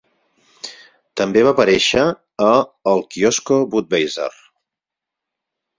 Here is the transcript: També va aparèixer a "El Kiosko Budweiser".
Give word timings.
També 1.21 1.43
va 1.47 1.51
aparèixer 1.57 2.07
a 2.47 2.49
"El 2.95 3.07
Kiosko 3.13 3.61
Budweiser". 3.75 4.35